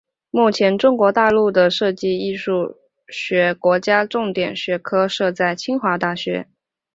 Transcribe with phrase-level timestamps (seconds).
[0.31, 2.75] 目前中国大陆的设计艺术
[3.09, 6.47] 学国家重点学科设在清华大学。